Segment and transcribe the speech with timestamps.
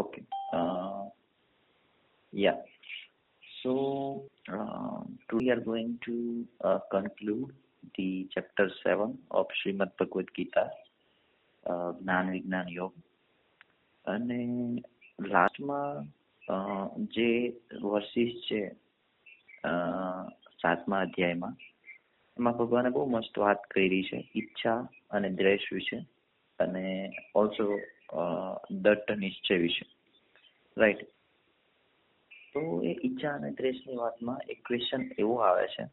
[0.00, 0.22] Okay.
[0.52, 1.12] Uh,
[2.32, 2.56] yeah.
[3.66, 7.52] Uh, today we are going to uh, conclude
[7.98, 9.46] the chapter 7 of
[9.98, 10.64] Bhagavad Gita,
[11.66, 12.92] uh, જ્ઞાન વિજ્ઞાન યોગ
[14.04, 14.40] અને
[15.28, 16.08] લાસ્ટમાં
[16.96, 17.28] જે
[17.82, 18.60] વર્સિસ છે
[20.62, 21.56] સાતમા અધ્યાયમાં
[22.36, 25.98] એમાં ભગવાને બહુ મસ્ત વાત કરી છે ઈચ્છા અને દ્વેષ વિશે
[26.58, 27.80] અને ઓલ્સો
[28.12, 29.84] દટ્ટ નિશ્ચય વિશે.
[30.76, 31.02] રાઈટ
[32.52, 35.84] તો એ ઈચ્છા અને દ્વેષની વાતમાં એક ક્વેશ્ચન એવો આવે છે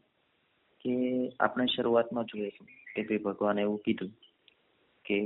[0.84, 0.94] કે
[1.40, 2.50] આપણે શરૂઆતમાં જોઈએ
[2.94, 4.12] કે ભાઈ ભગવાને એવું કીધું
[5.04, 5.18] કે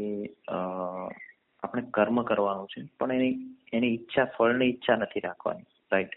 [1.63, 3.35] આપણે કર્મ કરવાનું છે, પણ એની
[3.73, 5.69] એની ઈચ્છા, ફળની ઈચ્છા નથી રાખવાની.
[5.93, 6.15] રાઈટ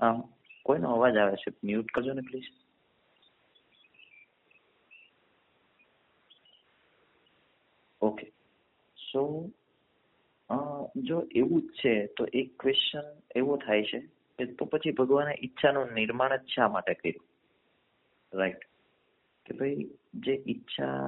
[0.00, 0.22] આમ,
[0.66, 1.50] કોઈનો અવાજ આવે છે?
[1.62, 2.50] મ્યુટ કરજો ને પ્લીઝ
[8.02, 8.26] ઓકે
[8.98, 9.20] સો
[10.96, 13.06] જો એવું જ છે, તો એક ક્વેશ્ચન
[13.36, 13.98] એવો થાય છે
[14.38, 17.24] કે તો પછી ભગવાને ઈચ્છાનું નિર્માણ જ શા માટે કર્યું?
[18.32, 18.64] રાઈટ
[19.46, 20.98] કે ભાઈ, જે ઈચ્છા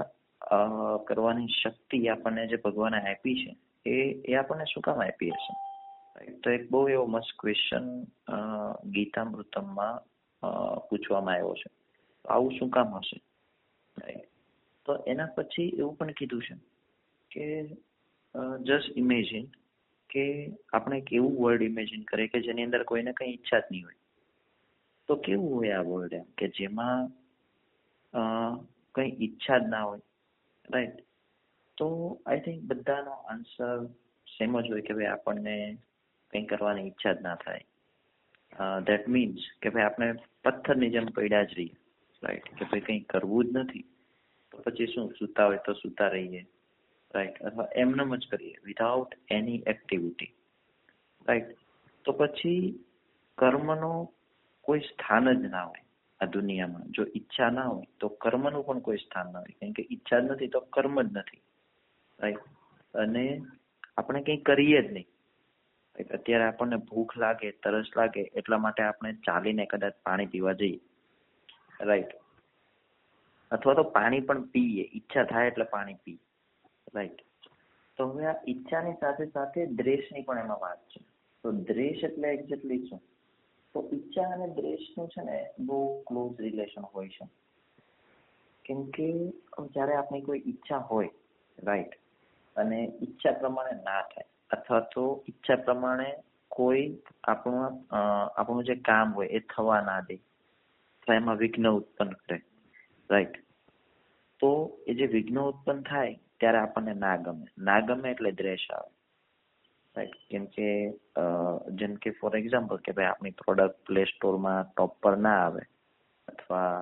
[1.09, 3.53] કરવાની શક્તિ આપણને જે ભગવાને આપી છે,
[3.87, 3.95] એ
[4.31, 5.55] એ આપણને શું કામ આપી હશે?
[6.43, 7.87] તો એક બહુ એવો મસ્ત ક્વેશ્ચન
[8.91, 9.97] ગીતામૃતમમાં
[10.89, 11.69] પૂછવામાં આવ્યો છે.
[12.25, 13.19] આવું શું કામ હશે?
[14.87, 16.57] તો એના પછી એવું પણ કીધું છે
[17.31, 17.45] કે
[18.63, 19.47] જસ્ટ ઇમેજિન
[20.11, 20.25] કે
[20.73, 24.01] આપણે એક એવું વર્લ્ડ ઇમેજિન કરીએ કે જેની અંદર કોઈને કંઈ ઈચ્છા જ નહીં હોય.
[25.09, 26.27] તો કેવું હોય આ વર્લ્ડ એમ?
[26.39, 27.01] કે જેમાં
[28.95, 30.05] કંઈ ઈચ્છા જ ના હોય.
[30.65, 30.99] રાઈટ
[31.79, 31.89] તો
[32.27, 33.75] આઈ થિંક બધાનો આન્સર
[34.27, 35.57] સેમ જ હોય કે ભાઈ આપણને
[36.33, 37.65] કંઈ કરવાની ઈચ્છા જ ના થાય.
[38.89, 40.09] દેટ મીન્સ કે ભાઈ આપણે
[40.45, 41.77] પથ્થરની જેમ પડ્યા જ રહીએ.
[42.23, 43.87] રાઈટ કે ભાઈ કંઈ કરવું જ નથી.
[44.53, 45.09] તો પછી શું?
[45.19, 46.43] સૂતા હોય તો સૂતા રહીએ.
[47.17, 50.33] રાઈટ અથવા એમનેમ જ કરીએ વિધાઉટ એની એક્ટિવિટી
[51.29, 51.57] રાઈટ
[52.05, 52.63] તો પછી
[53.39, 53.93] કર્મનો
[54.61, 55.83] કોઈ સ્થાન જ ના હોય
[56.21, 56.91] આ દુનિયામાં.
[56.91, 59.57] જો ઈચ્છા ના હોય, તો કર્મનું પણ કોઈ સ્થાન ના હોય.
[59.61, 61.43] કેમ કે ઈચ્છા જ નથી, તો કર્મ જ નથી.
[62.21, 63.25] રાઈટ અને
[63.97, 65.09] આપણે કંઈ કરીએ જ નહીં.
[66.15, 70.81] અત્યારે આપણને ભૂખ લાગે, તરસ લાગે, એટલા માટે આપણે ચાલીને કદાચ પાણી પીવા જઈએ.
[71.81, 72.13] રાઈટ
[73.51, 74.85] અથવા તો પાણી પણ પીએ.
[74.95, 76.23] ઈચ્છા થાય એટલે પાણી પીએ.
[76.95, 77.21] રાઈટ
[77.99, 81.01] તો હવે આ ઈચ્છાની સાથે સાથે દ્વેષની પણ એમાં વાત છે.
[81.45, 83.01] તો દ્વેષ એટલે એક્ઝેક્ટલી શું?
[83.75, 87.27] તો ઈચ્છા અને દ્વેષનું છે ને બહુ ક્લોઝ રિલેશન હોય છે.
[88.65, 89.09] કેમ કે
[89.71, 91.11] જ્યારે આપણી કોઈ ઈચ્છા હોય
[91.59, 91.99] રાઈટ
[92.57, 96.09] અને ઈચ્છા પ્રમાણે ના થાય, અથવા તો ઈચ્છા પ્રમાણે
[96.51, 96.87] કોઈ
[97.25, 97.81] આપણું
[98.37, 100.17] આપણું જે કામ હોય એ થવા ના દે
[101.09, 102.39] એમાં વિઘ્ન ઉત્પન્ન કરે
[103.11, 103.37] રાઈટ
[104.41, 104.51] તો
[104.87, 107.47] એ જે વિઘ્ન ઉત્પન્ન થાય ત્યારે આપણને ના ગમે.
[107.59, 108.91] ના ગમે એટલે દ્વેષ આવે.
[109.95, 110.69] રાઈટ કેમ કે
[111.75, 115.63] જેમ કે ફોર એક્ઝામ્પલ કે ભાઈ આપણી પ્રોડક્ટ પ્લે સ્ટોરમાં ટોપ પર ના આવે
[116.29, 116.73] અથવા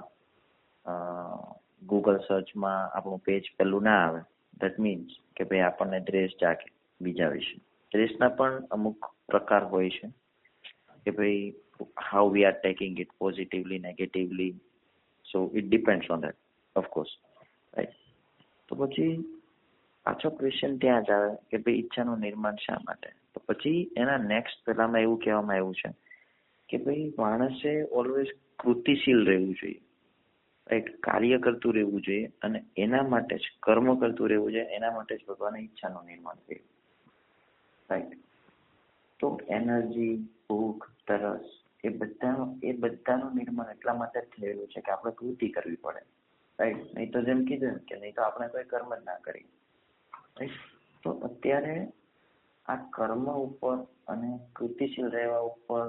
[1.82, 4.20] ગૂગલ સર્ચમાં આપણું પેજ પહેલું ના આવે
[4.60, 6.66] ધેટ મીન્સ કે ભાઈ આપણને દ્રેસ જાગે
[7.00, 7.56] બીજા વિશે.
[7.92, 10.08] દ્રેસના પણ અમુક પ્રકાર હોય છે
[11.06, 11.44] કે ભાઈ
[12.04, 14.52] how we are taking it positively negatively
[15.26, 16.38] so it depends on that
[16.76, 17.12] of course
[17.74, 17.96] right
[18.68, 19.12] તો પછી
[20.04, 23.08] પાછો ક્વેશ્ચન ત્યાં જ આવે કે ભાઈ ઈચ્છાનું નિર્માણ શા માટે?
[23.34, 25.90] તો પછી એના નેક્સ્ટ પહેલામાં એવું કહેવામાં આવ્યું છે
[26.68, 28.26] કે ભાઈ માણસે ઓલવેઝ
[28.58, 29.80] કૃતિશીલ રહેવું જોઈએ.
[30.70, 35.16] રાઈટ કાર્ય કરતું રહેવું જોઈએ અને એના માટે જ, કર્મ કરતું રહેવું જોઈએ, એના માટે
[35.16, 36.68] જ ભગવાને ઈચ્છાનું નિર્માણ કર્યું.
[37.90, 38.14] રાઈટ
[39.20, 40.16] તો એનર્જી
[40.48, 41.50] ભૂખ, તરસ
[41.84, 46.00] એ બધાનું એ બધાનું નિર્માણ એટલા માટે થયેલું છે કે આપણે કૃતિ કરવી પડે.
[46.58, 49.53] રાઈટ નહીં તો જેમ કીધું કે નહીં તો આપણે કોઈ કર્મ જ ના કરીએ.
[51.02, 51.76] તો અત્યારે
[52.66, 55.84] આ કર્મ ઉપર અને કૃતિશીલ રહેવા ઉપર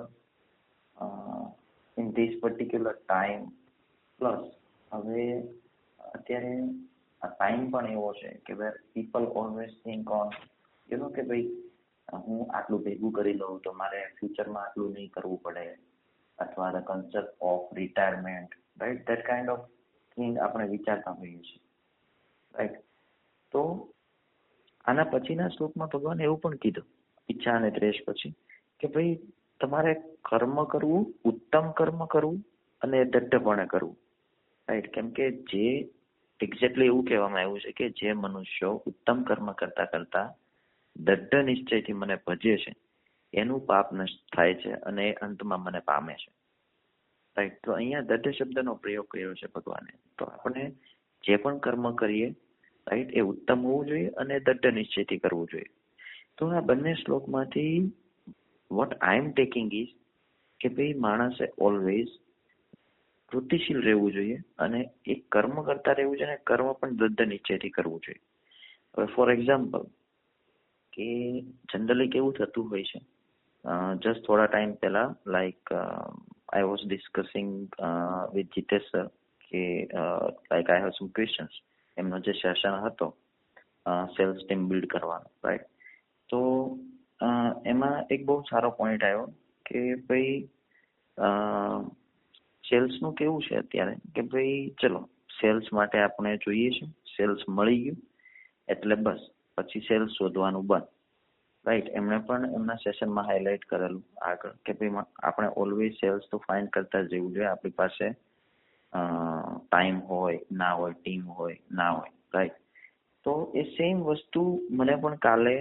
[1.97, 3.45] in this particular time
[4.19, 4.43] plus
[4.91, 5.25] હવે
[5.99, 6.53] અત્યારે
[7.21, 10.29] આ ટાઈમ પણ એવો છે કે ભાઈ people always think on
[10.89, 11.47] you know કે ભાઈ,
[12.25, 15.65] હું આટલું ભેગું કરી લઉં તો મારે ફ્યુચરમાં આટલું નહીં કરવું પડે,
[16.39, 18.51] અથવા the concept of retirement
[18.81, 19.65] right that kind of
[20.17, 21.61] thing આપણે વિચારતા હોઈએ છીએ.
[22.53, 22.77] રાઈટ
[23.53, 23.63] તો
[24.85, 26.87] આના પછીના શ્લોકમાં ભગવાને એવું પણ કીધું,
[27.29, 28.33] ઈચ્છા અને દ્વેષ પછી,
[28.79, 29.19] કે ભાઈ
[29.59, 32.39] તમારે કર્મ કરવું, ઉત્તમ કર્મ કરવું
[32.81, 33.97] અને દઢપણે કરવું.
[34.67, 35.65] રાઈટ કેમ કે જે
[36.39, 40.27] એક્ઝેક્ટલી એવું કહેવામાં આવ્યું છે કે જે મનુષ્યો ઉત્તમ કર્મ કરતા કરતા
[40.95, 42.71] દઢ નિશ્ચયથી મને ભજે છે,
[43.33, 46.31] એનું પાપ નષ્ટ થાય છે અને એ અંતમાં મને પામે છે.
[47.37, 49.93] રાઈટ તો અહીંયા દઢ શબ્દનો પ્રયોગ કર્યો છે ભગવાને.
[50.17, 50.63] તો આપણે
[51.23, 52.27] જે પણ કર્મ કરીએ
[52.87, 55.69] રાઈટ એ ઉત્તમ હોવું જોઈએ અને દઢ નિશ્ચયથી કરવું જોઈએ.
[56.37, 57.73] તો આ બંને શ્લોકમાંથી
[58.71, 59.93] what I am taking is
[60.61, 62.13] કે ભાઈ માણસે ઓલવેઝ
[63.31, 68.05] કૃતિશીલ રહેવું જોઈએ અને એ કર્મ કરતા રહેવું જોઈએ અને કર્મ પણ દ્રદ્ધ નિશ્ચયથી કરવું
[68.05, 68.21] જોઈએ.
[68.95, 69.85] હવે ફોર એક્ઝામ્પલ
[70.93, 71.09] કે
[71.71, 72.99] જનરલી કેવું થતું હોય છે?
[74.01, 77.53] જસ્ટ થોડા ટાઈમ પહેલા like I was discussing
[78.33, 79.07] with Jitesh sir
[79.45, 79.63] કે
[80.51, 81.55] like I have some questions
[81.97, 83.07] એમનો જે સેશન હતો
[84.15, 85.67] સેલ્સ ટીમ બિલ્ડ કરવાનો રાઈટ
[86.29, 86.39] તો
[87.71, 89.27] એમાં એક બહુ સારો પોઈન્ટ આવ્યો
[89.65, 90.35] કે ભાઈ
[92.63, 93.93] સેલ્સનું કેવું છે અત્યારે?
[94.15, 95.01] કે ભાઈ, ચલો
[95.39, 97.99] સેલ્સ માટે આપણે જોઈએ છે સેલ્સ મળી ગયું,
[98.67, 99.21] એટલે બસ,
[99.57, 100.87] પછી સેલ્સ શોધવાનું બંધ
[101.65, 106.73] રાઈટ એમણે પણ એમના સેશનમાં હાઇલાઇટ કરેલું આગળ, કે ભાઈ, આપણે ઓલવેઝ સેલ્સ તો ફાઇન્ડ
[106.73, 108.07] કરતા જ રહેવું જોઈએ, આપણી પાસે
[109.65, 112.61] ટાઈમ હોય, ના હોય ટીમ હોય, ના હોય રાઈટ
[113.25, 114.41] તો એ સેમ વસ્તુ
[114.71, 115.55] મને પણ કાલે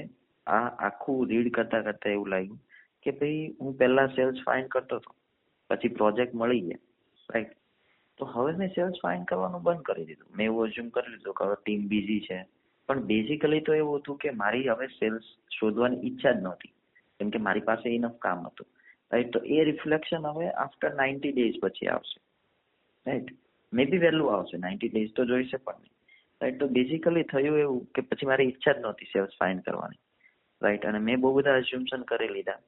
[0.47, 2.63] આ આખું રીડ કરતા કરતા એવું લાગ્યું
[3.03, 5.15] કે ભાઈ, હું પહેલા સેલ્સ ફાઇન કરતો હતો,
[5.71, 6.83] પછી પ્રોજેક્ટ મળી ગયા
[7.29, 7.55] રાઈટ
[8.19, 10.29] તો હવે મેં સેલ્સ ફાઇન કરવાનું બંધ કરી દીધું.
[10.37, 12.39] મેં એવું અઝ્યુમ કરી લીધું કે હવે ટીમ બિઝી છે.
[12.89, 15.25] પણ બેઝિકલી તો એવું હતું કે મારી હવે સેલ્સ
[15.59, 16.73] શોધવાની ઈચ્છા જ નહોતી.
[17.19, 18.67] કેમ કે મારી પાસે ઇનફ કામ હતું.
[19.13, 22.19] રાઈટ તો એ રિફ્લેક્શન હવે આફ્ટર નાઇન્ટી ડેઝ પછી આવશે.
[23.07, 23.35] રાઈટ
[23.77, 25.91] મે બી વહેલું આવશે નાઇન્ટી ડેઝ તો જોઈશે પણ
[26.41, 30.01] રાઈટ તો બેઝિકલી થયું એવું કે પછી મારી ઈચ્છા જ નહોતી સેલ્સ ફાઇન્ડ કરવાની.
[30.63, 32.61] રાઈટ અને મેં બહુ બધા અઝ્યુમ્શન કરી લીધા.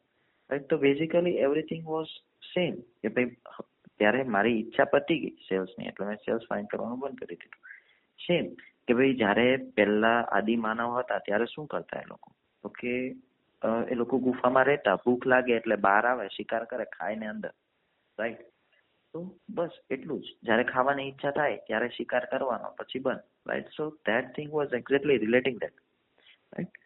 [0.50, 2.12] રાઈટ તો બેઝિકલી એવરીથિંગ વોઝ
[2.52, 3.36] સેમ કે ભાઈ,
[3.98, 7.62] ત્યારે મારી ઈચ્છા પતી ગઈ સેલ્સની એટલે મેં સેલ્સ ફાઇન્ડ કરવાનું બંધ કરી દીધું.
[8.20, 8.50] સેમ
[8.88, 12.34] કે ભાઈ, જ્યારે પહેલા આદિ માનવ હતા, ત્યારે શું કરતા એ લોકો?
[12.64, 12.94] તો કે
[13.92, 17.52] એ લોકો ગુફામાં રહેતા, ભૂખ લાગે એટલે બહાર આવે, શિકાર કરે, ખાઈને અંદર.
[18.18, 18.44] રાઈટ
[19.14, 20.34] તો બસ એટલું જ.
[20.42, 22.72] જ્યારે ખાવાની ઈચ્છા થાય, ત્યારે શિકાર કરવાનો.
[22.78, 25.76] પછી બંધ right so that thing was exactly relating that
[26.52, 26.82] right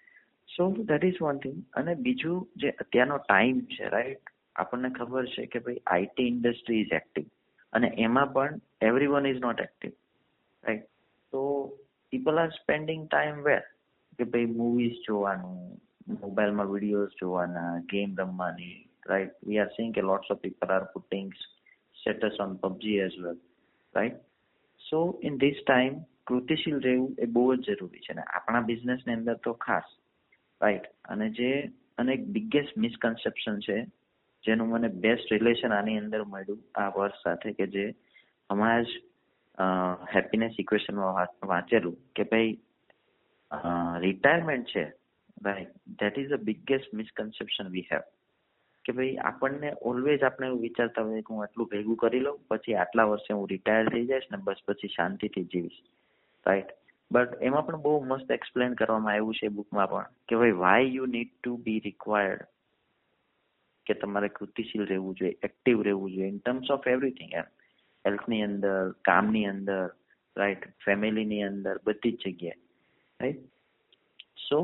[0.49, 5.46] so that is one thing અને બીજું જે અત્યારનો ટાઈમ છે રાઈટ આપણને ખબર છે
[5.46, 7.28] કે ભાઈ આઈટી ઇન્ડસ્ટ્રી ઇઝ એક્ટિવ
[7.72, 9.94] અને એમાં પણ every one is not active
[10.64, 10.88] right
[11.32, 11.44] તો
[12.12, 13.62] people are spending time where
[14.19, 15.58] કે ભાઈ મૂવીઝ જોવાનું
[16.20, 18.76] મોબાઈલમાં વિડીયોઝ જોવાના ગેમ રમવાની
[19.06, 21.31] રાઈટ વી આર સીંગ કે lots of people are putting
[22.00, 23.41] status on PUBG as well,
[23.94, 24.20] right
[24.82, 28.12] so in this time કૃતિશીલ રહેવું એ બહુ જ જરૂરી છે.
[28.12, 29.88] અને આપણા બિઝનેસની અંદર તો ખાસ
[30.61, 31.50] રાઈટ અને જે
[31.99, 33.79] અને એક બિગેસ્ટ મિસકન્સેપ્શન છે
[34.44, 37.87] જેનું મને બેસ્ટ રિલેશન આની અંદર મળ્યું આ વર્ષ સાથે કે જે
[38.50, 38.91] હમણાં જ
[40.14, 42.55] હેપીનેસ ઇક્વેશનમાં વાંચેલું કે ભાઈ
[43.99, 44.85] રિટાયરમેન્ટ છે
[45.43, 48.05] right that is a biggest misconception we have
[48.91, 52.77] કે ભાઈ આપણને ઓલવેઝ આપણે એવું વિચારતા હોઈએ કે હું આટલું ભેગું કરી લઉં, પછી
[52.83, 55.81] આટલા વર્ષે હું રિટાયર થઈ જઈશ ને બસ પછી શાંતિથી જીવીશ.
[56.47, 56.71] રાઈટ
[57.11, 61.07] બટ એમાં પણ બહુ મસ્ત એક્સપ્લેન કરવામાં આવ્યું છે બુકમાં પણ કે ભાઈ why you
[61.15, 62.45] need to be required
[63.87, 67.49] કે તમારે કૃતિશીલ રહેવું જોઈએ એક્ટિવ રહેવું જોઈએ ઇન ટર્મ્સ ઓફ એવરીથિંગ એમ.
[68.05, 69.81] હેલ્થની અંદર, કામની અંદર
[70.37, 72.61] રાઈટ ફેમિલીની અંદર, બધી જ જગ્યાએ.
[73.21, 73.43] Right
[74.49, 74.61] so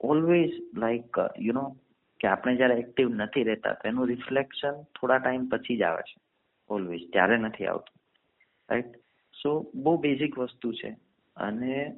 [0.00, 1.76] always like you know
[2.20, 6.20] કે આપણે જ્યારે એક્ટિવ નથી રહેતા, તો એનું રિફ્લેક્શન થોડા ટાઈમ પછી જ આવે છે.
[6.70, 7.96] ઓલવેઝ ત્યારે નથી આવતું.
[8.70, 8.86] રાઈટ
[9.42, 10.96] સો બહુ બેઝિક વસ્તુ છે.
[11.36, 11.96] અને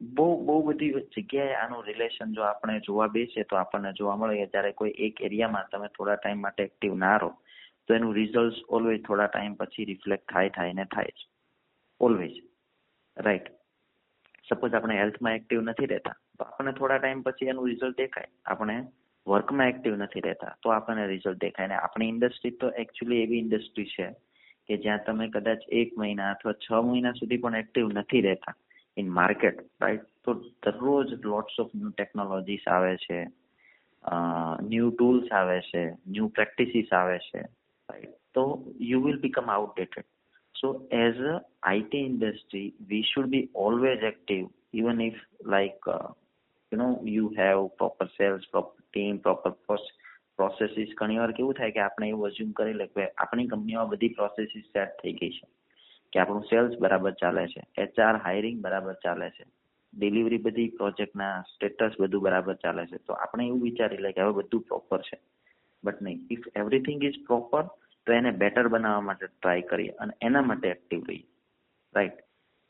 [0.00, 4.46] બહુ બહુ બધી જગ્યાએ આનું રિલેશન જો આપણે જોવા બેસીએ તો આપણને જોવા મળે કે
[4.46, 7.30] જ્યારે કોઈ એક એરિયામાં તમે થોડા ટાઈમ માટે એક્ટિવ ના રહો,
[7.86, 11.28] તો એનું રિઝલ્ટ ઓલવેઝ થોડા ટાઈમ પછી રિફ્લેક્ટ થાય થાય ને થાય જ.
[12.00, 12.36] ઓલવેઝ
[13.16, 13.46] રાઈટ
[14.52, 18.30] સપોઝ આપણે હેલ્થમાં એક્ટિવ નથી રહેતા, તો આપણને થોડા ટાઈમ પછી એનું રિઝલ્ટ દેખાય.
[18.46, 18.76] આપણે
[19.26, 21.72] વર્કમાં એક્ટિવ નથી રહેતા, તો આપણને રિઝલ્ટ દેખાય.
[21.72, 24.08] ને આપણી ઇન્ડસ્ટ્રી તો એકચ્યુઅલી એવી ઇન્ડસ્ટ્રી છે
[24.68, 28.54] કે જ્યાં તમે કદાચ એક મહિના અથવા છ મહિના સુધી પણ એક્ટિવ નથી રહેતા.
[28.96, 33.18] ઇન માર્કેટ રાઈટ તો દરરોજ લોટ્સ ઓફ ન્યૂ ટેકનોલોજીસ આવે છે.
[34.70, 35.82] ન્યૂ ટૂલ્સ આવે છે
[36.14, 37.40] ન્યૂ પ્રેક્ટિસીસ આવે છે
[37.88, 38.44] રાઈટ તો
[38.90, 40.06] you will become outdated.
[40.54, 41.34] So as a
[41.72, 45.14] it industry we should be always active even if
[45.46, 46.08] like uh,
[46.72, 49.52] you know you have proper sales proper team proper
[50.38, 54.08] processes ઘણી વાર કેવું થાય કે આપણે એવું અઝ્યુમ કરી લે કે આપણી કંપનીમાં બધી
[54.08, 55.46] પ્રોસેસીસ સેટ થઈ ગઈ છે
[56.12, 59.44] કે આપણું સેલ્સ બરાબર ચાલે છે એચઆર હાયરિંગ બરાબર ચાલે છે
[59.92, 64.38] ડિલિવરી બધી પ્રોજેક્ટના સ્ટેટસ બધું બરાબર ચાલે છે તો આપણે એવું વિચારી લે કે હવે
[64.40, 65.18] બધું પ્રોપર છે
[65.84, 67.64] બટ નહીં ઇફ એવરીથિંગ ઇઝ પ્રોપર
[68.06, 71.26] તો એને બેટર બનાવવા માટે ટ્રાય કરીએ અને એના માટે એક્ટિવ રહીએ
[71.94, 72.22] right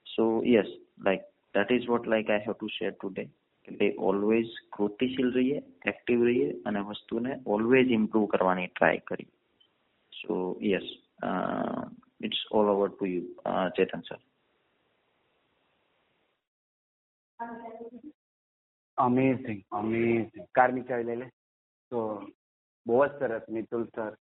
[0.07, 3.25] so yes like that is what like I have to share today
[3.69, 9.33] કે ભાઈ ઓલવેઝ કૃતિશીલ રહીએ એક્ટિવ રહીએ અને વસ્તુને ઓલવેઝ ઇમ્પ્રૂવ કરવાની ટ્રાય કરીએ
[10.12, 10.89] so yes
[12.21, 14.21] it's all over to you Chetan sir
[18.99, 21.29] amazing amazing Karmik લઈ લે
[21.93, 22.03] તો
[22.87, 24.12] બહુ જ સરસ Mitul sir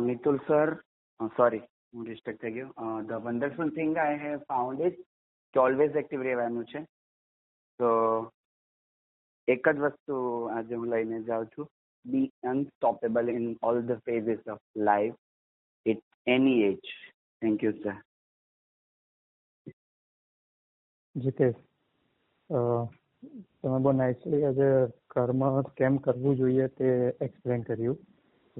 [0.00, 0.70] Mitul sir
[1.32, 4.98] sorry હું ડિસ્ટર્બ થઈ ગયો the wonderful thing I have found is
[5.54, 6.80] કે ઓલવેઝ એક્ટિવ રહેવાનું છે
[7.80, 7.90] તો
[9.48, 10.16] એક જ વસ્તુ
[10.50, 11.68] આજે હું લઈને જાઉં છું
[12.04, 15.18] be unstoppable in all the phases of life
[15.86, 16.94] it any age
[17.42, 17.96] thank you sir
[21.16, 21.60] Jitesh
[22.50, 24.68] તમે બહુ નાઇસલી આજે
[25.12, 25.42] કર્મ
[25.76, 26.90] કેમ કરવું જોઈએ તે
[27.20, 27.98] એક્સપ્લેન કર્યું.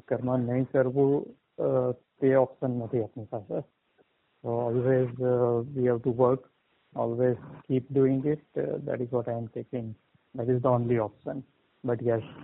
[0.09, 1.13] કર્મ નહીં કરવું
[2.21, 3.59] તે ઓપ્શન નથી આપણી પાસે.
[4.45, 5.13] So always
[5.75, 6.43] we we to work
[6.93, 8.45] always keep doing it.
[8.57, 9.87] Uh, that is what i am taking.
[10.35, 11.43] That is the only option.
[11.85, 12.01] But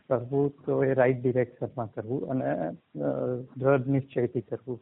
[0.08, 2.50] કરવું તો એ રાઈટ ડિરેક્શનમાં કરવું અને
[3.60, 4.78] દ્રઢ નિશ્ચયથી કરવું.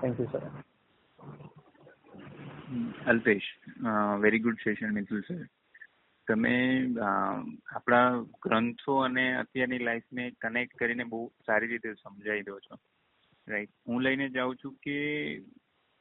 [0.00, 0.42] Thank you sir
[3.06, 3.48] Alpesh
[4.20, 5.40] very good session Mithul sir
[6.30, 6.54] તમે
[7.72, 8.08] આપણા
[8.42, 12.74] ગ્રંથો અને અત્યારની લાઈફને કનેક્ટ કરીને બહુ સારી રીતે સમજાવી દો છો.
[13.46, 14.96] રાઈટ હું લઈને જાઉં છું કે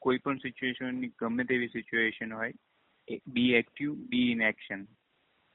[0.01, 4.85] કોઈ પણ સિચ્યુએશનની ગમે તેવી સિચ્યુએશન હોય be active be in action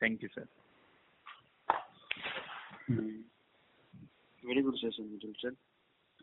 [0.01, 0.49] thank you sir
[4.43, 5.55] very good session Mitul sir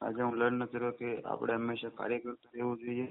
[0.02, 3.08] આજે હું લર્ન કર્યો કે આપણે હંમેશા કાર્ય કરતા રહેવું જોઈએ,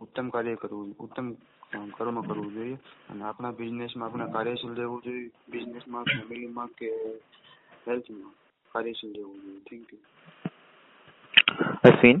[0.00, 1.28] ઉત્તમ કાર્ય કરવું ઉત્તમ
[1.72, 2.76] કર્મ કરવું જોઈએ
[3.10, 5.28] અને આપણા બિઝનેસમાં આપણે કાર્યશીલ રહેવું જોઈએ.
[5.52, 6.90] બિઝનેસમાં ફેમિલીમાં કે
[7.86, 8.34] હેલ્થમાં
[8.70, 9.60] કાર્યશીલ રહેવું જોઈએ.
[9.70, 10.00] Thank you
[11.90, 12.18] Ashwin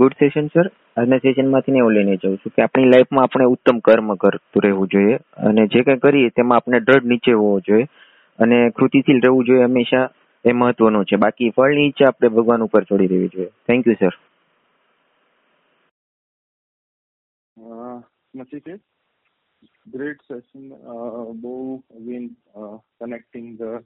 [0.00, 4.08] good session sir આજના સેશનમાંથી હું લઈને જાઉં છું કે આપણી લાઈફમાં આપણે ઉત્તમ કર્મ
[4.24, 5.16] કરતું રહેવું જોઈએ
[5.48, 7.86] અને જે કંઈ કરીએ તેમાં આપણે દ્રઢ નીચે હોવો જોઈએ
[8.38, 10.06] અને કૃતિશીલ રહેવું જોઈએ હંમેશા
[10.44, 11.16] એ મહત્વનું છે.
[11.24, 13.50] બાકી ફળની ઈચ્છા આપણે ભગવાન ઉપર છોડી દેવી જોઈએ.
[13.66, 14.14] Thank you sir
[18.34, 18.80] Nachiket,
[19.92, 20.72] great session.
[20.72, 23.82] Uh, બહુ again uh, connecting the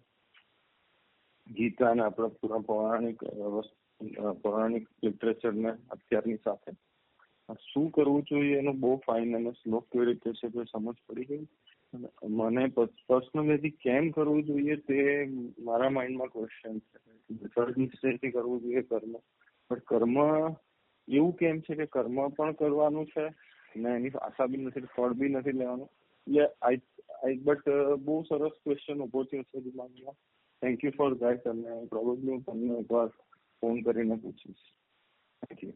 [1.57, 3.25] Gita અને આપણા પૂરા પૌરાણિક
[4.43, 6.73] પૌરાણિક લિટરેચરને અત્યારની સાથે.
[7.73, 11.47] શું કરવું જોઈએ એનું બહુ ફાઇન અને શ્લોક કેવી રીતે છે તે સમજ પડી ગઈ.
[12.29, 12.67] મને
[13.07, 15.29] પર્સનલી કેમ કરવું જોઈએ તે
[15.59, 18.31] મારા માઇન્ડમાં ક્વેશ્ચન છે.
[18.31, 19.17] કરવું જોઈએ કર્મ.
[19.69, 20.17] પણ કર્મ
[21.09, 23.29] એવું કેમ છે કે કર્મ પણ કરવાનું છે
[23.75, 25.91] અને એની આશા બી નથી ફળ બી નથી લેવાનું.
[26.27, 26.81] એટલે આઈ
[27.23, 27.67] આઈ બટ
[28.07, 30.17] બહુ સરસ ક્વેશ્ચન ઊભો થયો છે દિમાગમાં.
[30.63, 33.11] થેન્ક યુ ફોર ધેટ અને પ્રોબેબલી હું તમને એકવાર
[33.63, 34.65] ફોન કરીને પૂછીશ.
[35.43, 35.75] Thank you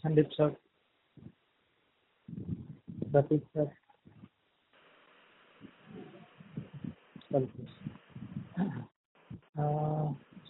[0.00, 0.52] Sandeep sir
[3.12, 3.68] Pratik sir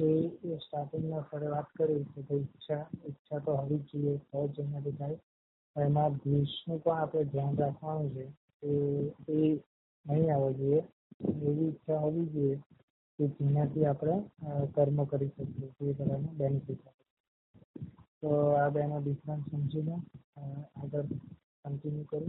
[0.00, 4.56] જે સ્ટાર્ટિંગમાં સરે વાત કરી કે ભાઈ ઈચ્છા ઈચ્છા તો હોવી જ જોઈએ તો જ
[4.60, 5.18] એનાથી થાય
[5.76, 8.24] એમાં દ્વેષનું પણ આપણે ધ્યાન રાખવાનું છે
[8.58, 8.70] કે
[9.36, 9.40] એ
[10.06, 10.80] નહીં આવવો જોઈએ
[11.42, 12.56] એવી ઈચ્છા હોવી જોઈએ
[13.18, 14.16] કે જેનાથી આપણે
[14.74, 17.04] કર્મ કરી શકીએ તે બધાનો બેનિફિટ આવે
[18.20, 19.96] તો આ બેનો ડિફરન્સ સમજીને
[20.76, 21.08] આગળ
[21.64, 22.28] કન્ટિન્યુ કરું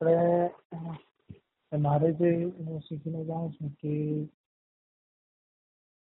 [0.00, 1.00] આપણે
[1.71, 3.93] મારે જે હું શીખીને જાઉં છું કે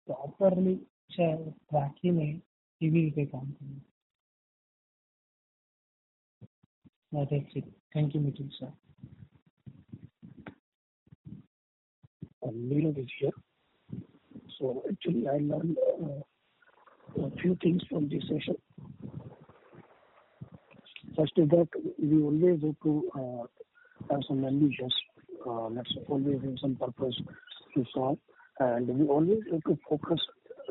[0.07, 0.79] પ્રોપરલી
[1.09, 1.27] છે
[1.71, 2.27] રાખીને
[2.81, 3.79] કેવી રીતે કામ કરવું
[7.11, 7.65] That's it.
[7.93, 8.71] Thank you, Mitul sir.
[12.43, 13.31] Neeraj is here.
[14.57, 18.55] So actually, I learned uh, a few things from this session.
[21.17, 21.67] First is that
[22.01, 23.45] we always have to uh,
[24.09, 24.93] have some ambitions.
[25.46, 27.14] Uh, let's always have some purpose
[27.74, 28.18] to solve.
[28.58, 30.20] and We always have to focus,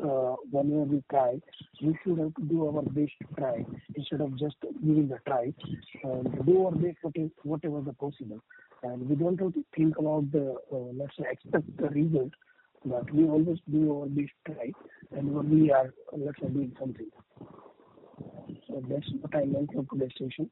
[0.04, 1.40] uh, whenever we try,
[1.82, 3.66] we should have to do our best try
[3.96, 4.56] instead of just
[4.86, 5.54] giving a try.
[6.46, 6.98] Do our best
[7.44, 8.42] whatever the possible.
[8.84, 12.34] and We don't have to think about the, uh, let's say expect the result,
[12.86, 14.72] but we always do our best try
[15.12, 17.10] and when we are, let's say, doing something.
[18.90, 20.50] That's what I meant from today's session.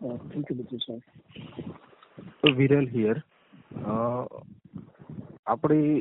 [0.00, 0.78] Thank you, Mr.
[0.86, 1.00] Sir.
[2.44, 3.22] Viral here.
[5.46, 5.94] આપણી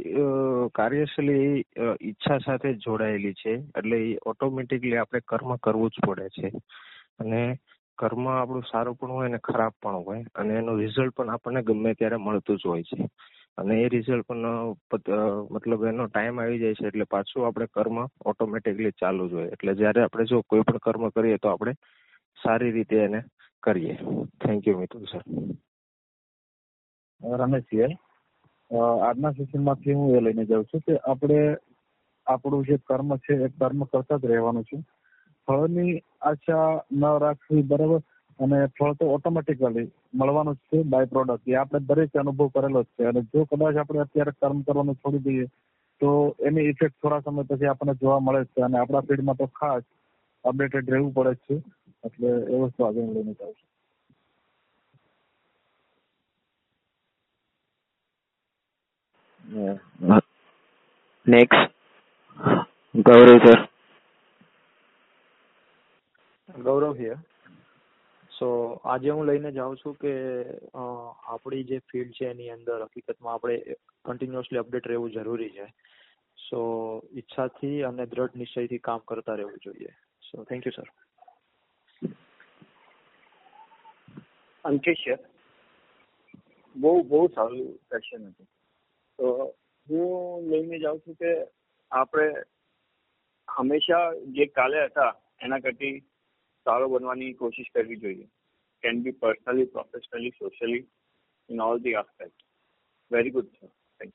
[0.73, 1.63] કાર્યશૈલી
[2.01, 3.53] ઈચ્છા સાથે જોડાયેલી છે.
[3.77, 6.51] એટલે એ automatically આપણે કર્મ કરવું જ પડે છે.
[7.19, 7.41] અને
[7.97, 10.23] કર્મ આપણું સારું પણ હોય અને ખરાબ પણ હોય.
[10.35, 13.09] અને એનું રિઝલ્ટ પણ આપણને ગમે ત્યારે મળતું જ હોય છે.
[13.57, 14.45] અને એ રિઝલ્ટ પણ
[15.53, 19.51] મતલબ એનો ટાઈમ આવી જાય છે એટલે પાછું આપણે કર્મ ઓટોમેટિકલી ચાલુ જ હોય.
[19.53, 21.73] એટલે જ્યારે આપણે જો કોઈ પણ કર્મ કરીએ તો આપણે
[22.39, 23.19] સારી રીતે એને
[23.63, 23.95] કરીએ.
[24.41, 25.23] Thank you Mitul sir
[27.39, 27.87] Ramesh છીએ
[28.71, 31.39] આજના સેશનમાંથી હું એ લઈને જાઉં છું કે આપણે
[32.27, 34.77] આપણું જે કર્મ છે, એ કર્મ કરતા જ રહેવાનું છે.
[35.47, 37.99] ફળની આશા ન રાખવી બરાબર
[38.39, 42.87] અને ફળ તો ઓટોમેટિકલી મળવાનું જ છે બાય પ્રોડક્ટ એ આપણે દરેક અનુભવ કરેલો જ
[42.95, 43.05] છે.
[43.05, 45.45] અને જો કદાચ આપણે અત્યારે કર્મ કરવાનું છોડી દઈએ,
[46.01, 48.61] તો એની ઇફેક્ટ થોડા સમય પછી આપણને જોવા મળે છે.
[48.61, 49.83] અને આપણા ફિલ્ડમાં તો ખાસ
[50.45, 51.55] અપડેટેડ રહેવું પડે છે.
[52.03, 53.69] એટલે એ વસ્તુ આગળ લઈને જાઉં છું.
[61.25, 61.71] Next
[62.95, 63.59] Gaurav sir
[66.49, 67.17] Gaurav here
[68.31, 68.47] so
[68.83, 70.13] આજે હું લઈને જાઉં છું કે
[70.75, 75.67] આપણી જે ફિલ્ડ છે એની અંદર હકીકતમાં આપણે કન્ટિન્યુઅસલી અપડેટ રહેવું જરૂરી છે.
[76.37, 76.59] સો
[77.13, 79.91] ઈચ્છાથી અને દ્રઢ નિશ્ચયથી કામ કરતા રહેવું જોઈએ.
[80.23, 80.89] So thank you sir
[84.65, 84.99] Ankit
[86.75, 88.47] બહુ બહુ સારું સેશન હતું.
[89.19, 89.31] તો
[89.87, 91.31] હું લઈને જાઉં છું કે
[91.91, 92.27] આપણે
[93.47, 95.93] હંમેશા જે કાલે હતા, એના કરતી
[96.65, 98.27] સારો બનવાની કોશિશ કરવી જોઈએ.
[98.83, 100.85] Can be personally professionally socially
[101.49, 102.45] in all the aspect
[103.11, 103.71] very good sir